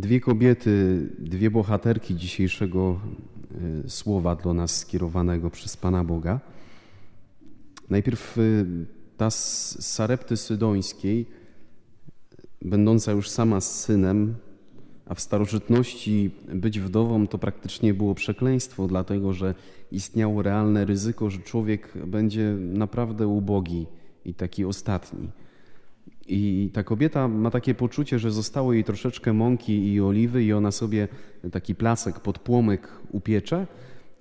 [0.00, 3.00] Dwie kobiety, dwie bohaterki dzisiejszego
[3.84, 6.40] y, słowa do nas skierowanego przez Pana Boga.
[7.90, 8.66] Najpierw y,
[9.16, 11.26] ta z Sarepty Sydońskiej,
[12.62, 14.34] będąca już sama z synem,
[15.06, 19.54] a w starożytności być wdową to praktycznie było przekleństwo, dlatego że
[19.92, 23.86] istniało realne ryzyko, że człowiek będzie naprawdę ubogi
[24.24, 25.28] i taki ostatni.
[26.32, 30.70] I ta kobieta ma takie poczucie, że zostało jej troszeczkę mąki i oliwy, i ona
[30.70, 31.08] sobie
[31.52, 33.66] taki placek pod płomyk upiecze.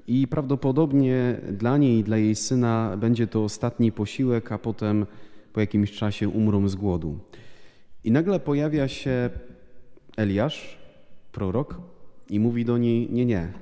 [0.07, 5.05] I prawdopodobnie dla niej i dla jej syna będzie to ostatni posiłek, a potem
[5.53, 7.19] po jakimś czasie umrą z głodu.
[8.03, 9.29] I nagle pojawia się
[10.17, 10.77] Eliasz,
[11.31, 11.81] prorok,
[12.29, 13.53] i mówi do niej: Nie, nie,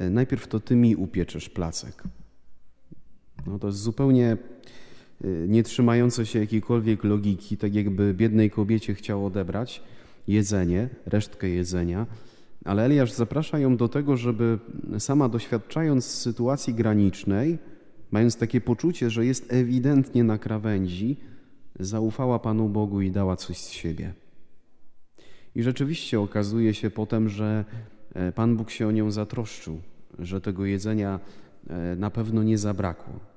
[0.00, 2.02] najpierw to ty mi upieczesz placek.
[3.46, 4.36] No to jest zupełnie
[5.48, 9.82] nie trzymające się jakiejkolwiek logiki, tak jakby biednej kobiecie chciał odebrać
[10.28, 12.06] jedzenie, resztkę jedzenia,
[12.64, 14.58] ale Eliasz zaprasza ją do tego, żeby
[14.98, 17.58] sama doświadczając sytuacji granicznej,
[18.10, 21.16] mając takie poczucie, że jest ewidentnie na krawędzi,
[21.80, 24.12] zaufała Panu Bogu i dała coś z siebie.
[25.54, 27.64] I rzeczywiście okazuje się potem, że
[28.14, 29.80] e, Pan Bóg się o nią zatroszczył,
[30.18, 31.20] że tego jedzenia
[31.68, 33.33] e, na pewno nie zabrakło.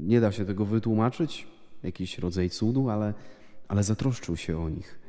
[0.00, 1.46] Nie da się tego wytłumaczyć,
[1.82, 3.14] jakiś rodzaj cudu, ale,
[3.68, 5.00] ale zatroszczył się o nich.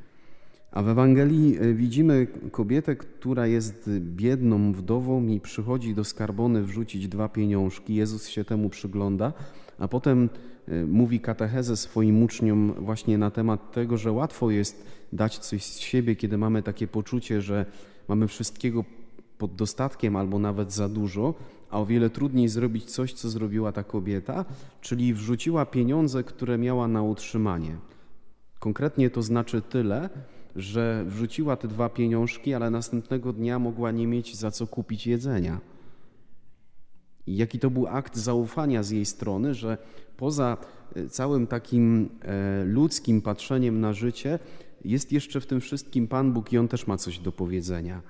[0.71, 7.07] A w Ewangelii e, widzimy kobietę, która jest biedną wdową i przychodzi do skarbony wrzucić
[7.07, 7.95] dwa pieniążki.
[7.95, 9.33] Jezus się temu przygląda,
[9.79, 10.29] a potem
[10.67, 15.79] e, mówi katechezę swoim uczniom właśnie na temat tego, że łatwo jest dać coś z
[15.79, 17.65] siebie, kiedy mamy takie poczucie, że
[18.07, 18.85] mamy wszystkiego
[19.37, 21.33] pod dostatkiem albo nawet za dużo,
[21.71, 24.45] a o wiele trudniej zrobić coś, co zrobiła ta kobieta,
[24.81, 27.77] czyli wrzuciła pieniądze, które miała na utrzymanie.
[28.59, 30.09] Konkretnie to znaczy tyle,
[30.55, 35.59] że wrzuciła te dwa pieniążki, ale następnego dnia mogła nie mieć za co kupić jedzenia.
[37.27, 39.77] Jaki to był akt zaufania z jej strony, że
[40.17, 40.57] poza
[40.95, 44.39] e, całym takim e, ludzkim patrzeniem na życie,
[44.85, 48.01] jest jeszcze w tym wszystkim Pan Bóg i On też ma coś do powiedzenia,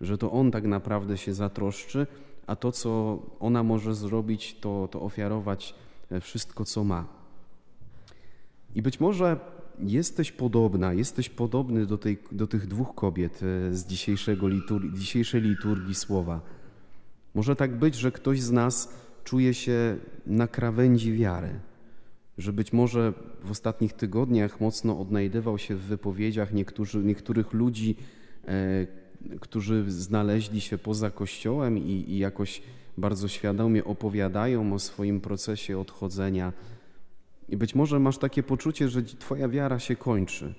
[0.00, 2.06] że to On tak naprawdę się zatroszczy
[2.46, 5.74] a to, co ona może zrobić, to, to ofiarować
[6.10, 7.06] e, wszystko, co ma.
[8.74, 9.40] I być może
[9.78, 15.42] jesteś podobna, jesteś podobny do, tej, do tych dwóch kobiet e, z dzisiejszego liturgii, dzisiejszej
[15.42, 16.40] liturgii słowa.
[17.34, 18.94] Może tak być, że ktoś z nas
[19.24, 19.96] czuje się
[20.26, 21.60] na krawędzi wiary,
[22.38, 23.12] że być może
[23.44, 26.52] w ostatnich tygodniach mocno odnajdywał się w wypowiedziach
[27.04, 27.96] niektórych ludzi,
[28.44, 29.03] e,
[29.40, 32.62] którzy znaleźli się poza Kościołem i, i jakoś
[32.98, 36.52] bardzo świadomie opowiadają o swoim procesie odchodzenia.
[37.48, 40.54] I być może masz takie poczucie, że Twoja wiara się kończy,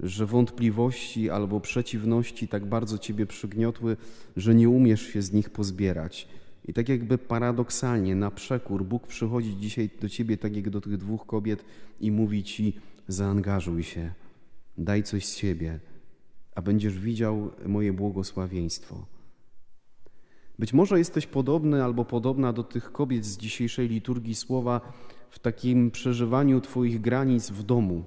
[0.00, 3.96] że wątpliwości albo przeciwności tak bardzo Ciebie przygniotły,
[4.36, 6.28] że nie umiesz się z nich pozbierać.
[6.64, 10.96] I tak jakby paradoksalnie, na przekór, Bóg przychodzi dzisiaj do Ciebie, tak jak do tych
[10.96, 11.64] dwóch kobiet,
[12.00, 12.76] i mówi Ci:
[13.08, 14.12] zaangażuj się,
[14.78, 15.80] daj coś z siebie
[16.54, 19.06] a będziesz widział moje błogosławieństwo.
[20.58, 24.80] Być może jesteś podobny albo podobna do tych kobiet z dzisiejszej liturgii słowa
[25.30, 28.04] w takim przeżywaniu Twoich granic w domu,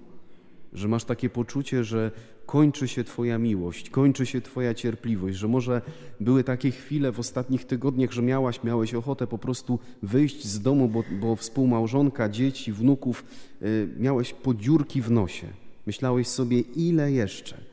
[0.74, 2.12] że masz takie poczucie, że
[2.46, 5.81] kończy się Twoja miłość, kończy się Twoja cierpliwość, że może
[6.20, 10.90] były takie chwile w ostatnich tygodniach, że miałaś, miałeś ochotę po prostu wyjść z domu,
[10.90, 13.25] bo, bo współmałżonka, dzieci, wnuków,
[13.62, 15.48] y, miałeś podziurki w nosie.
[15.86, 17.72] Myślałeś sobie, ile jeszcze?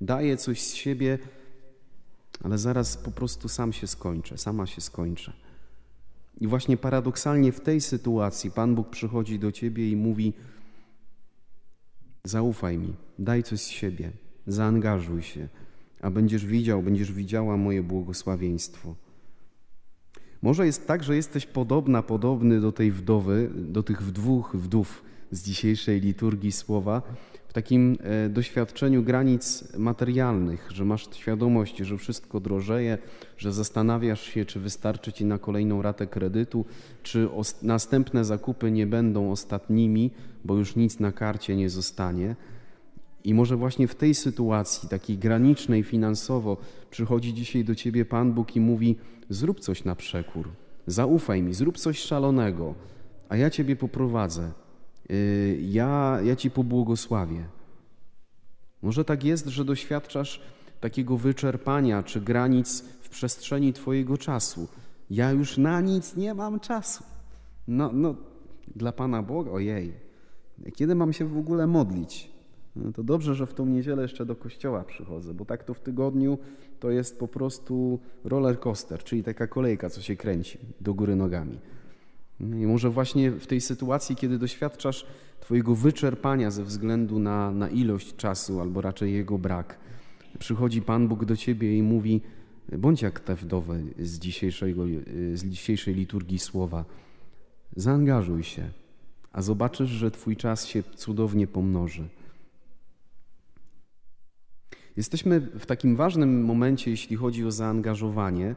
[0.00, 1.18] Daję coś z siebie,
[2.44, 5.32] ale zaraz po prostu sam się skończę, sama się skończę.
[6.40, 10.32] I właśnie paradoksalnie w tej sytuacji Pan Bóg przychodzi do ciebie i mówi:
[12.24, 14.12] Zaufaj mi, daj coś z siebie,
[14.46, 15.48] zaangażuj się,
[16.00, 18.94] a będziesz widział, będziesz widziała moje błogosławieństwo.
[20.42, 25.42] Może jest tak, że jesteś podobna, podobny do tej wdowy, do tych dwóch wdów z
[25.42, 27.02] dzisiejszej liturgii słowa,
[27.56, 32.98] takim e, doświadczeniu granic materialnych, że masz świadomość, że wszystko drożeje,
[33.38, 36.64] że zastanawiasz się, czy wystarczy ci na kolejną ratę kredytu,
[37.02, 37.28] czy
[37.62, 40.10] następne zakupy nie będą ostatnimi,
[40.44, 42.36] bo już nic na karcie nie zostanie.
[43.24, 46.56] I może właśnie w tej sytuacji, takiej granicznej finansowo,
[46.90, 48.96] przychodzi dzisiaj do ciebie Pan Bóg i mówi:
[49.28, 50.48] Zrób coś na przekór,
[50.86, 52.74] zaufaj mi, zrób coś szalonego,
[53.28, 54.65] a ja ciebie poprowadzę.
[55.10, 57.44] Y, ja, ja Ci pobłogosławię.
[58.82, 60.40] Może tak jest, że doświadczasz
[60.80, 64.68] takiego wyczerpania czy granic w przestrzeni Twojego czasu.
[65.10, 67.04] Ja już na nic nie mam czasu.
[67.68, 68.14] No, no
[68.76, 69.92] dla Pana Boga, ojej,
[70.74, 72.30] kiedy mam się w ogóle modlić?
[72.76, 75.80] No to dobrze, że w tą niedzielę jeszcze do kościoła przychodzę, bo tak to w
[75.80, 76.38] tygodniu
[76.80, 81.58] to jest po prostu roller coaster, czyli taka kolejka, co się kręci do góry nogami.
[82.40, 85.06] I może właśnie w tej sytuacji, kiedy doświadczasz
[85.40, 89.78] Twojego wyczerpania ze względu na, na ilość czasu, albo raczej jego brak,
[90.38, 92.20] przychodzi Pan Bóg do Ciebie i mówi:
[92.78, 94.84] bądź jak te wdowy z, dzisiejszego,
[95.34, 96.84] z dzisiejszej liturgii słowa.
[97.76, 98.70] Zaangażuj się,
[99.32, 102.08] a zobaczysz, że Twój czas się cudownie pomnoży.
[104.96, 108.54] Jesteśmy w takim ważnym momencie, jeśli chodzi o zaangażowanie,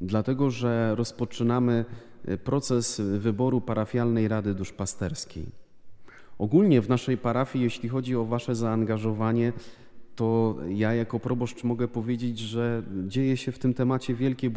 [0.00, 1.84] dlatego że rozpoczynamy
[2.44, 5.46] proces wyboru parafialnej Rady Duszpasterskiej.
[6.38, 9.52] Ogólnie w naszej parafii, jeśli chodzi o Wasze zaangażowanie,
[10.16, 14.50] to ja jako proboszcz mogę powiedzieć, że dzieje się w tym temacie wielkie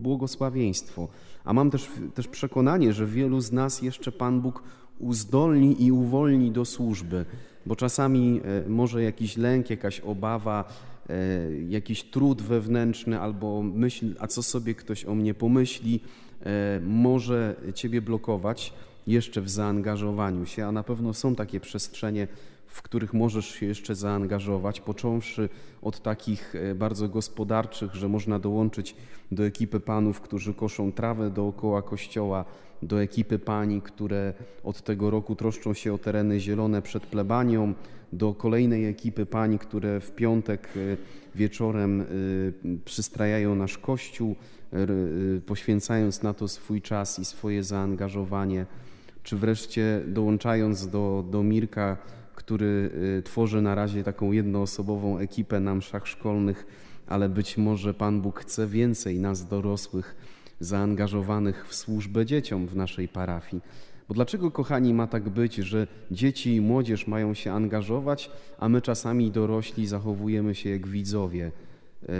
[0.00, 1.08] błogosławieństwo.
[1.44, 4.62] A mam też, też przekonanie, że wielu z nas jeszcze Pan Bóg
[4.98, 7.24] uzdolni i uwolni do służby,
[7.66, 10.64] bo czasami e, może jakiś lęk, jakaś obawa,
[11.08, 11.14] e,
[11.68, 16.00] jakiś trud wewnętrzny albo myśl, a co sobie ktoś o mnie pomyśli,
[16.80, 18.72] może Ciebie blokować
[19.06, 22.28] jeszcze w zaangażowaniu się, a na pewno są takie przestrzenie,
[22.66, 25.48] w których możesz się jeszcze zaangażować, począwszy
[25.82, 28.96] od takich bardzo gospodarczych, że można dołączyć
[29.32, 32.44] do ekipy panów, którzy koszą trawę dookoła kościoła,
[32.82, 34.34] do ekipy pani, które
[34.64, 37.74] od tego roku troszczą się o tereny zielone przed plebanią,
[38.12, 40.96] do kolejnej ekipy pań, które w piątek e,
[41.34, 42.04] wieczorem e,
[42.84, 44.57] przystrajają nasz kościół, e,
[45.46, 48.66] poświęcając na to swój czas i swoje zaangażowanie,
[49.22, 51.96] czy wreszcie dołączając do, do Mirka,
[52.34, 52.90] który
[53.24, 56.66] tworzy na razie taką jednoosobową ekipę na mszach szkolnych,
[57.06, 60.16] ale być może Pan Bóg chce więcej nas dorosłych
[60.60, 63.62] zaangażowanych w służbę dzieciom w naszej parafii.
[64.08, 68.82] Bo dlaczego, kochani, ma tak być, że dzieci i młodzież mają się angażować, a my
[68.82, 71.52] czasami dorośli zachowujemy się jak widzowie,
[72.08, 72.12] e,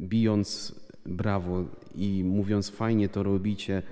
[0.00, 0.74] bijąc
[1.06, 1.64] brawo
[1.94, 3.82] i mówiąc fajnie to robicie,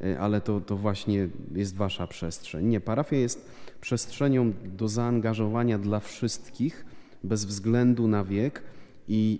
[0.00, 2.66] e, ale to, to właśnie jest wasza przestrzeń.
[2.66, 3.50] Nie, parafia jest
[3.80, 6.84] przestrzenią do zaangażowania dla wszystkich,
[7.24, 8.62] bez względu na wiek,
[9.08, 9.38] i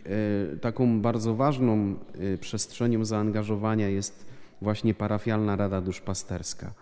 [0.55, 1.95] e, taką bardzo ważną
[2.35, 4.27] e, przestrzenią zaangażowania jest
[4.63, 6.73] właśnie parafialna Rada Duszpasterska.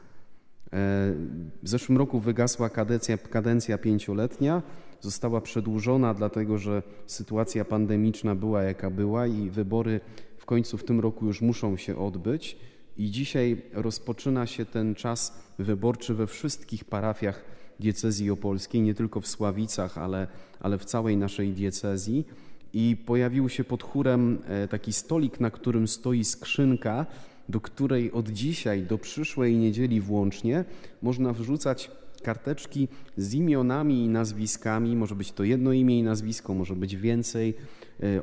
[1.63, 4.63] W zeszłym roku wygasła kadencja, kadencja pięcioletnia,
[5.01, 10.01] została przedłużona, dlatego że sytuacja pandemiczna była jaka była i wybory
[10.49, 12.57] końcu w tym roku już muszą się odbyć.
[12.97, 17.45] I dzisiaj rozpoczyna się ten czas wyborczy we wszystkich parafiach
[17.81, 20.27] diecezji opolskiej, nie tylko w Sławicach, ale,
[20.61, 22.25] ale w całej naszej diecezji
[22.73, 27.07] i pojawił się pod chórem e, taki stolik, na którym stoi skrzynka,
[27.49, 30.65] do której od dzisiaj do przyszłej niedzieli włącznie
[31.03, 31.91] można wrzucać
[32.23, 34.97] karteczki z imionami i nazwiskami.
[34.97, 37.55] Może być to jedno imię i nazwisko, może być więcej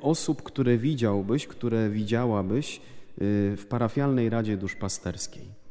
[0.01, 2.81] osób, które widziałbyś, które widziałabyś e,
[3.57, 5.65] w parafialnej Radzie Duszpasterskiej.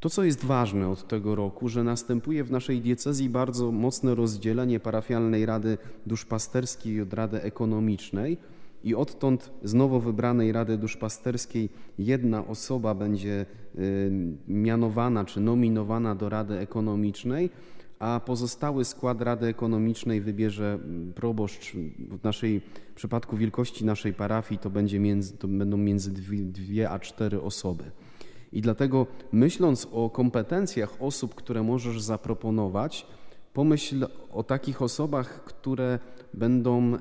[0.00, 4.80] To, co jest ważne od tego roku, że następuje w naszej diecezji bardzo mocne rozdzielenie
[4.80, 8.36] parafialnej Rady Duszpasterskiej od Rady Ekonomicznej
[8.84, 11.68] i odtąd z nowo wybranej Rady Duszpasterskiej
[11.98, 13.46] jedna osoba będzie
[13.78, 14.10] y,
[14.48, 17.50] mianowana czy nominowana do Rady Ekonomicznej,
[18.00, 20.78] a pozostały skład Rady Ekonomicznej wybierze
[21.14, 21.72] proboszcz.
[21.98, 26.90] W naszej w przypadku wielkości naszej parafii to, będzie między, to będą między dwie, dwie
[26.90, 27.84] a cztery osoby.
[28.52, 33.06] I dlatego myśląc o kompetencjach osób, które możesz zaproponować,
[33.52, 35.98] pomyśl o takich osobach, które
[36.34, 36.92] będą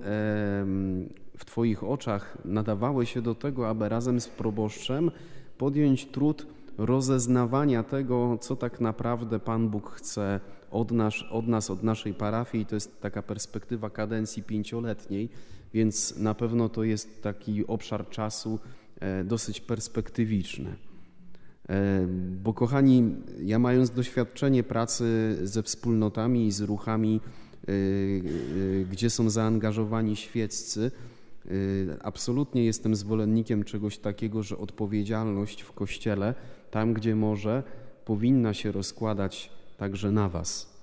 [1.38, 5.12] w Twoich oczach nadawały się do tego, aby razem z proboszczem
[5.58, 6.48] podjąć trud
[6.80, 10.40] rozeznawania tego, co tak naprawdę Pan Bóg chce
[10.72, 12.66] od nas, od nas, od naszej parafii.
[12.66, 15.30] To jest taka perspektywa kadencji pięcioletniej,
[15.74, 18.60] więc na pewno to jest taki obszar czasu
[19.00, 20.76] e, dosyć perspektywiczny.
[21.70, 22.08] E,
[22.44, 27.22] bo kochani, ja mając doświadczenie pracy ze wspólnotami i z ruchami,
[27.68, 27.72] e,
[28.92, 30.92] gdzie są zaangażowani świeccy,
[32.02, 36.36] absolutnie jestem zwolennikiem czegoś takiego, że odpowiedzialność w Kościele,
[36.72, 37.64] tam gdzie może,
[38.06, 40.80] powinna się rozkładać także na Was.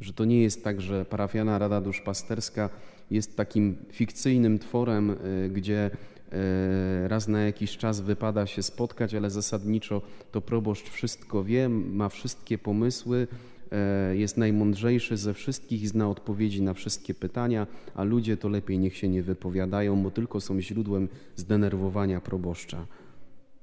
[0.00, 2.70] Że to nie jest tak, że parafiana Rada Duszpasterska
[3.10, 5.16] jest takim fikcyjnym tworem,
[5.50, 5.90] gdzie
[6.32, 12.08] E, raz na jakiś czas wypada się spotkać, ale zasadniczo to proboszcz wszystko wie, ma
[12.08, 13.26] wszystkie pomysły,
[13.72, 18.78] e, jest najmądrzejszy ze wszystkich i zna odpowiedzi na wszystkie pytania, a ludzie to lepiej
[18.78, 22.86] niech się nie wypowiadają, bo tylko są źródłem zdenerwowania proboszcza.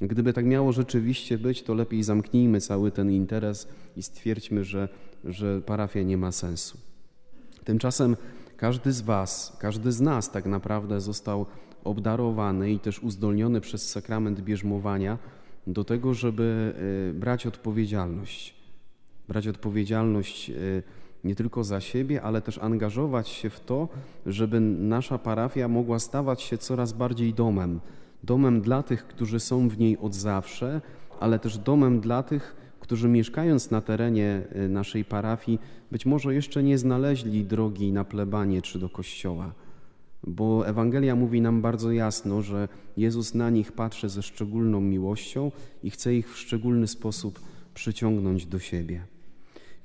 [0.01, 4.89] Gdyby tak miało rzeczywiście być, to lepiej zamknijmy cały ten interes i stwierdźmy, że,
[5.23, 6.77] że parafia nie ma sensu.
[7.63, 8.15] Tymczasem
[8.57, 11.45] każdy z Was, każdy z nas tak naprawdę został
[11.83, 15.17] obdarowany i też uzdolniony przez sakrament bierzmowania
[15.67, 16.73] do tego, żeby
[17.11, 18.55] y, brać odpowiedzialność.
[19.27, 20.83] Brać odpowiedzialność y,
[21.23, 23.89] nie tylko za siebie, ale też angażować się w to,
[24.25, 27.79] żeby nasza parafia mogła stawać się coraz bardziej domem.
[28.23, 30.81] Domem dla tych, którzy są w niej od zawsze,
[31.19, 35.59] ale też domem dla tych, którzy mieszkając na terenie y, naszej parafii,
[35.91, 39.53] być może jeszcze nie znaleźli drogi na plebanie czy do kościoła.
[40.27, 42.67] Bo Ewangelia mówi nam bardzo jasno, że
[42.97, 45.51] Jezus na nich patrzy ze szczególną miłością
[45.83, 47.39] i chce ich w szczególny sposób
[47.73, 49.14] przyciągnąć do siebie.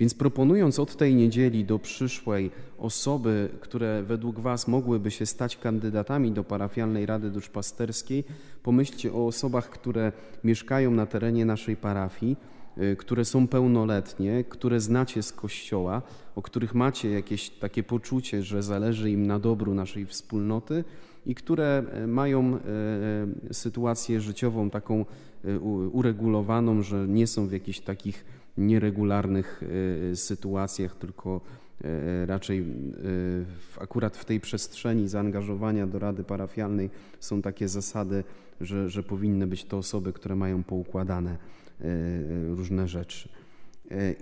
[0.00, 6.32] Więc proponując od tej niedzieli do przyszłej osoby, które według Was mogłyby się stać kandydatami
[6.32, 8.24] do parafialnej Rady Duszpasterskiej,
[8.62, 10.12] pomyślcie o osobach, które
[10.44, 12.36] mieszkają na terenie naszej parafii,
[12.78, 16.02] y, które są pełnoletnie, które znacie z kościoła,
[16.36, 20.84] o których macie jakieś takie poczucie, że zależy im na dobru naszej wspólnoty
[21.26, 22.60] i które e, mają e,
[23.54, 25.04] sytuację życiową taką
[25.92, 28.24] uregulowaną, że nie są w jakichś takich
[28.60, 29.62] nieregularnych
[30.12, 31.40] e, sytuacjach, tylko
[31.84, 32.64] e, raczej e,
[33.82, 36.90] akurat w tej przestrzeni zaangażowania do Rady Parafialnej
[37.20, 38.24] są takie zasady,
[38.60, 41.36] że, że powinny być to osoby, które mają poukładane
[42.48, 43.28] różne rzeczy.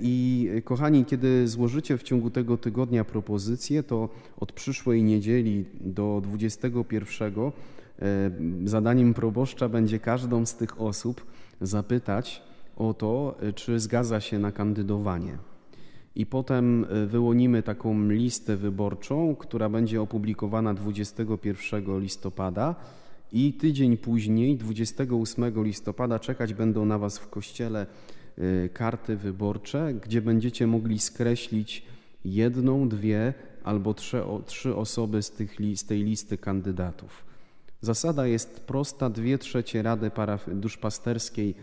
[0.00, 7.33] I kochani, kiedy złożycie w ciągu tego tygodnia propozycję, to od przyszłej niedzieli do 21
[8.64, 11.26] zadaniem proboszcza będzie każdą z tych osób
[11.61, 12.48] zapytać,
[12.78, 15.38] o to, czy zgadza się na kandydowanie.
[16.14, 22.75] I potem e, wyłonimy taką listę wyborczą, która będzie opublikowana 21 listopada.
[23.32, 27.87] I tydzień później, 28 listopada, czekać będą na Was w kościele
[28.38, 31.87] e, karty wyborcze, gdzie będziecie mogli skreślić
[32.25, 37.25] jedną, dwie albo trzy, trzy osoby z, tych, z tej listy kandydatów.
[37.80, 40.11] Zasada jest prosta: dwie trzecie Rady
[40.47, 41.54] Duszpasterskiej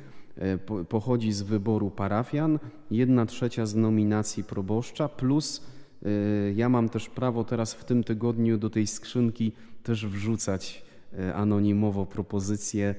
[0.89, 2.59] pochodzi z wyboru parafian,
[2.91, 5.65] jedna trzecia z nominacji proboszcza, plus
[6.05, 6.09] e,
[6.53, 9.51] ja mam też prawo teraz w tym tygodniu do tej skrzynki
[9.83, 10.85] też wrzucać
[11.19, 12.95] e, anonimowo propozycje,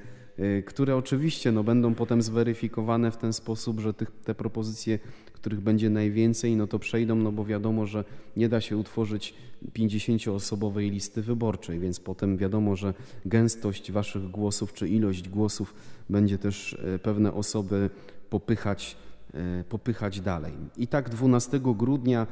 [0.66, 4.99] które oczywiście no, będą potem zweryfikowane w ten sposób, że tych, te propozycje
[5.47, 8.05] których będzie najwięcej, no to przejdą, no bo wiadomo, że
[8.37, 9.35] nie da się utworzyć
[9.75, 12.95] 50-osobowej listy wyborczej, więc potem wiadomo, że
[13.26, 15.75] gęstość waszych głosów czy ilość głosów
[16.11, 17.91] będzie też e, pewne osoby
[18.31, 18.97] popychać
[19.37, 20.53] E, popychać dalej.
[20.76, 22.26] I tak 12 grudnia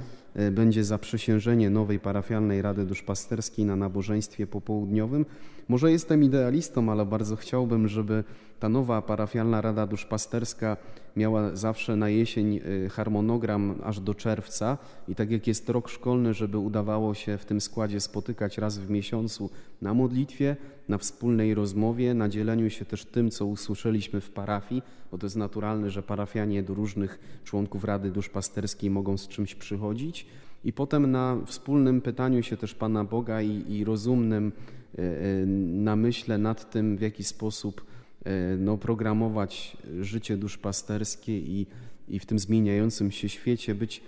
[0.52, 5.26] będzie zaprzysiężenie nowej parafialnej Rady Duszpasterskiej na nabożeństwie popołudniowym.
[5.68, 8.24] Może jestem idealistą, ale bardzo chciałbym, żeby
[8.60, 10.76] ta nowa parafialna Rada Duszpasterska
[11.16, 16.34] miała zawsze na jesień e, harmonogram aż do czerwca i tak jak jest rok szkolny,
[16.34, 19.50] żeby udawało się w tym składzie spotykać raz w miesiącu
[19.82, 20.56] na modlitwie,
[20.88, 25.36] na wspólnej rozmowie, na dzieleniu się też tym, co usłyszeliśmy w parafii, bo to jest
[25.36, 30.23] naturalne, że parafianie do różnych członków Rady Duszpasterskiej mogą z czymś przychodzić
[30.64, 34.52] i potem na wspólnym pytaniu się też Pana Boga i, i rozumnym
[34.98, 37.84] e, e, namyśle nad tym, w jaki sposób
[38.24, 41.66] e, no, programować życie duszpasterskie i,
[42.08, 44.02] i w tym zmieniającym się świecie być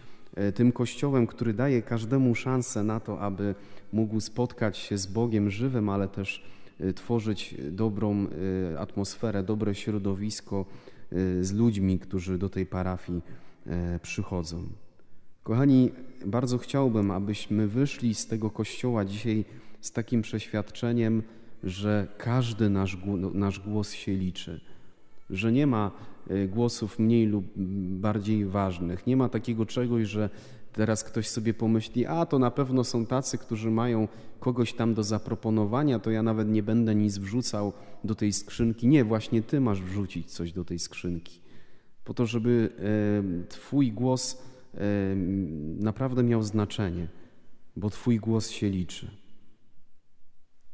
[0.55, 3.55] tym kościołem, który daje każdemu szansę na to, aby
[3.93, 6.45] mógł spotkać się z Bogiem żywym, ale też
[6.95, 8.27] tworzyć dobrą
[8.79, 10.67] atmosferę, dobre środowisko
[11.41, 13.21] z ludźmi, którzy do tej parafii
[14.03, 14.69] przychodzą.
[15.47, 15.91] Kochani,
[16.27, 19.45] bardzo chciałbym, abyśmy wyszli z tego kościoła dzisiaj
[19.81, 21.23] z takim przeświadczeniem,
[21.65, 22.97] że każdy nasz,
[23.35, 24.61] nasz głos się liczy,
[25.31, 25.91] że nie ma
[26.31, 27.45] e, głosów mniej lub
[28.01, 29.07] bardziej ważnych.
[29.07, 30.31] Nie ma takiego czegoś, że
[30.73, 34.09] teraz ktoś sobie pomyśli, a to na pewno są tacy, którzy mają
[34.41, 37.73] kogoś tam do zaproponowania, to ja nawet nie będę nic wrzucał
[38.05, 38.89] do tej skrzynki.
[38.89, 41.41] Nie, właśnie ty masz wrzucić coś do tej skrzynki,
[42.05, 42.73] po to, żeby
[43.49, 44.43] Twój głos
[45.79, 47.09] naprawdę miał znaczenie,
[47.77, 49.11] bo Twój głos się liczy.